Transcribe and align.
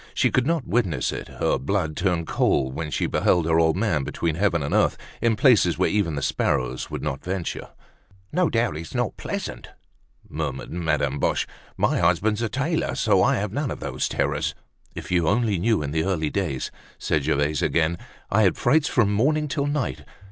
She 0.15 0.31
could 0.31 0.47
not 0.47 0.65
witness 0.65 1.11
it, 1.11 1.27
her 1.27 1.59
blood 1.59 1.95
turned 1.95 2.25
cold 2.25 2.73
when 2.73 2.89
she 2.89 3.05
beheld 3.05 3.45
her 3.45 3.59
old 3.59 3.77
man 3.77 4.03
between 4.03 4.33
heaven 4.33 4.63
and 4.63 4.73
earth, 4.73 4.97
in 5.21 5.35
places 5.35 5.77
where 5.77 5.91
even 5.91 6.15
the 6.15 6.23
sparrows 6.23 6.89
would 6.89 7.03
not 7.03 7.23
venture. 7.23 7.67
"No 8.31 8.49
doubt, 8.49 8.77
it's 8.77 8.95
not 8.95 9.15
pleasant," 9.15 9.69
murmured 10.27 10.71
Madame 10.71 11.19
Boche. 11.19 11.45
"My 11.77 11.99
husband's 11.99 12.41
a 12.41 12.49
tailor, 12.49 12.95
so 12.95 13.21
I 13.21 13.35
have 13.35 13.53
none 13.53 13.69
of 13.69 13.79
these 13.79 14.09
terrors." 14.09 14.55
"If 14.95 15.11
you 15.11 15.27
only 15.27 15.59
knew, 15.59 15.83
in 15.83 15.91
the 15.91 16.03
early 16.03 16.31
days," 16.31 16.71
said 16.97 17.23
Gervaise 17.25 17.61
again, 17.61 17.99
"I 18.31 18.41
had 18.41 18.57
frights 18.57 18.87
from 18.89 19.13
morning 19.13 19.47
till 19.47 19.67
night. 19.67 20.03